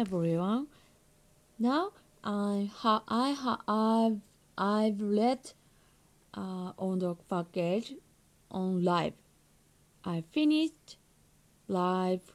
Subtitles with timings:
[0.00, 0.66] everyone.
[1.58, 1.92] Now
[2.22, 4.20] I ha I ha I've
[4.56, 5.52] I've read
[6.34, 7.94] uh, on the package
[8.50, 9.14] on live.
[10.04, 10.98] I finished
[11.68, 12.32] live.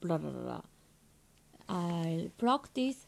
[0.00, 0.62] Blah blah blah.
[1.68, 3.06] I practice.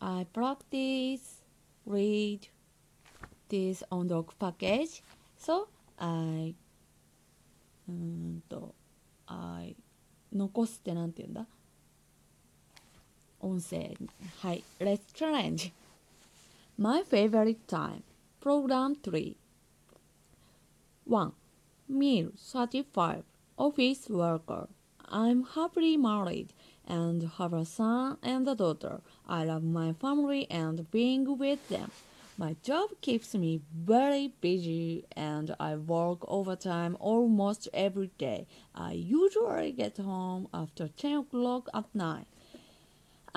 [0.00, 1.42] I practice
[1.84, 2.48] read
[3.48, 5.02] this on the package.
[5.36, 5.68] So
[5.98, 6.54] I
[7.88, 8.74] うーんと
[9.26, 9.76] I
[10.32, 11.46] 残すってなんて言うんだ
[13.45, 15.71] on let's challenge.
[16.77, 18.03] My favorite time.
[18.41, 19.37] Program 3.
[21.05, 21.31] 1.
[21.87, 23.23] Meal 35.
[23.57, 24.67] Office worker.
[25.07, 26.53] I'm happily married
[26.87, 29.01] and have a son and a daughter.
[29.27, 31.91] I love my family and being with them.
[32.37, 38.47] My job keeps me very busy and I work overtime almost every day.
[38.73, 42.27] I usually get home after 10 o'clock at night.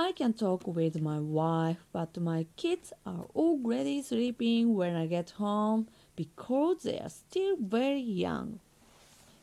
[0.01, 5.31] I can talk with my wife, but my kids are already sleeping when I get
[5.31, 8.61] home because they are still very young.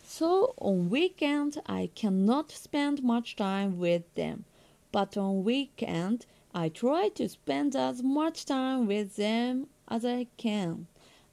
[0.06, 4.46] So on weekends I cannot spend much time with them,
[4.94, 10.88] but on weekend I try to spend as much time with them as I can.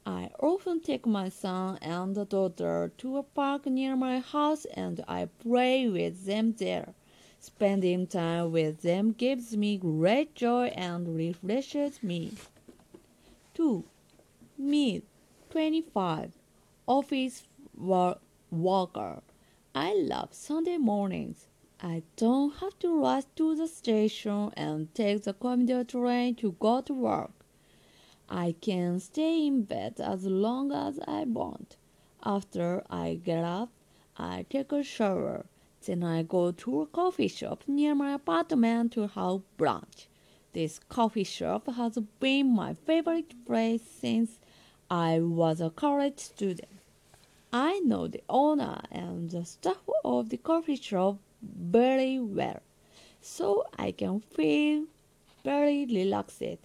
[0.05, 5.29] I often take my son and daughter to a park near my house and I
[5.39, 6.93] play with them there.
[7.45, 12.31] Spending time with them gives me great joy and refreshes me.
[13.53, 13.83] 2.
[14.57, 15.03] Me,
[15.49, 16.31] 25,
[16.87, 17.43] office
[17.75, 19.21] wor- worker.
[19.75, 21.47] I love Sunday mornings.
[21.81, 26.79] I don't have to rush to the station and take the commuter train to go
[26.79, 27.33] to work.
[28.29, 31.75] I can stay in bed as long as I want.
[32.23, 33.69] After I get up,
[34.17, 35.45] I take a shower.
[35.85, 40.07] Then I go to a coffee shop near my apartment to have brunch.
[40.53, 44.39] This coffee shop has been my favorite place since
[44.89, 46.69] I was a college student.
[47.51, 52.61] I know the owner and the staff of the coffee shop very well,
[53.19, 54.85] so I can feel
[55.43, 56.59] very relaxed.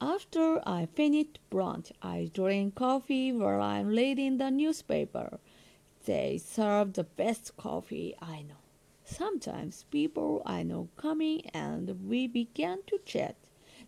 [0.00, 5.40] After I finish brunch, I drink coffee while I'm reading the newspaper.
[6.08, 8.62] They serve the best coffee I know.
[9.04, 13.36] Sometimes people I know come in and we begin to chat.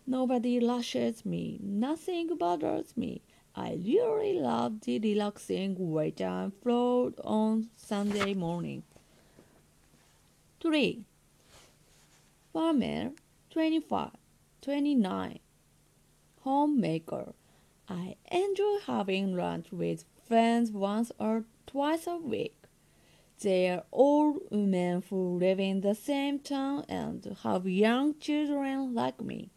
[0.05, 3.23] Nobody rushes me, nothing bothers me.
[3.55, 8.83] I really love the relaxing waittime flow on Sunday morning.
[10.59, 11.03] 3.
[12.53, 13.13] Farmer
[13.49, 14.11] 25,
[14.61, 15.39] 29.
[16.41, 17.33] Homemaker.
[17.89, 22.55] I enjoy having lunch with friends once or twice a week.
[23.41, 29.19] They are all women who live in the same town and have young children like
[29.21, 29.49] me.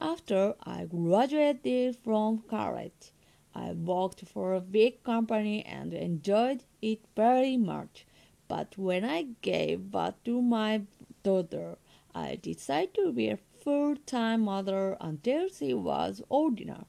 [0.00, 3.10] After I graduated from college,
[3.52, 8.06] I worked for a big company and enjoyed it very much.
[8.46, 10.82] But when I gave birth to my
[11.24, 11.78] daughter,
[12.14, 16.86] I decided to be a full time mother until she was old enough.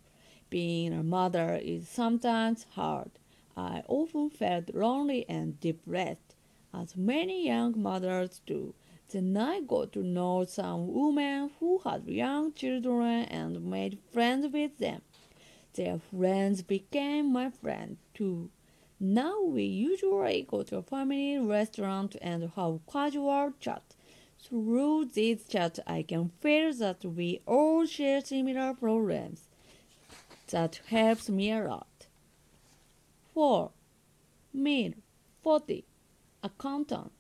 [0.52, 3.10] Being a mother is sometimes hard.
[3.56, 6.36] I often felt lonely and depressed,
[6.74, 8.74] as many young mothers do.
[9.12, 14.78] Then I got to know some women who had young children and made friends with
[14.80, 15.02] them.
[15.76, 18.50] Their friends became my friends too.
[19.00, 23.84] Now we usually go to a family restaurant and have casual chat.
[24.40, 29.48] Through this chat, I can feel that we all share similar problems.
[30.50, 31.88] That helps me a lot.
[33.34, 33.72] 4.
[34.54, 34.94] Meal
[35.42, 35.84] 40.
[36.44, 37.12] Accountant.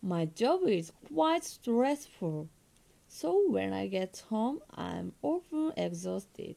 [0.00, 2.48] My job is quite stressful,
[3.06, 6.56] so when I get home, I'm often exhausted.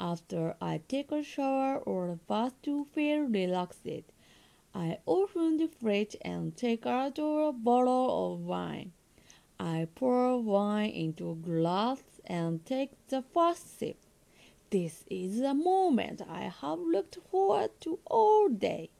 [0.00, 4.12] After I take a shower or a bath to feel relaxed,
[4.72, 8.92] I open the fridge and take out a bottle of wine.
[9.58, 13.96] I pour wine into a glass and take the first sip.
[14.70, 18.90] This is the moment I have looked forward to all day.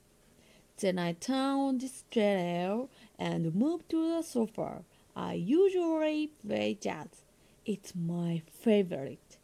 [0.78, 2.88] Then I turn on the stereo
[3.18, 4.84] and move to the sofa.
[5.14, 7.24] I usually play jazz.
[7.66, 9.36] It's my favorite.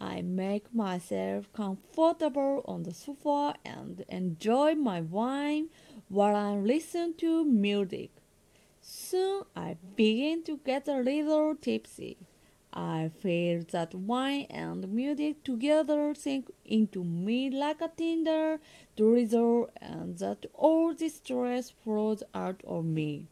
[0.00, 5.68] I make myself comfortable on the sofa and enjoy my wine
[6.08, 8.10] while I listen to music.
[8.80, 12.16] Soon I begin to get a little tipsy.
[12.74, 18.58] I feel that wine and music together sink into me like a tender
[18.96, 23.28] drizzle and that all the stress flows out of me.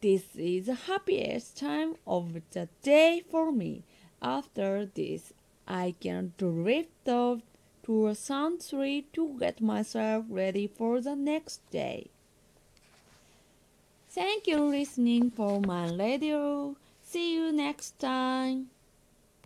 [0.00, 3.82] This is the happiest time of the day for me.
[4.22, 5.32] After this,
[5.66, 7.40] I can drift off
[7.82, 12.10] to a sound tree to get myself ready for the next day.
[14.08, 16.76] Thank you listening for my radio.
[17.10, 18.66] See you next time.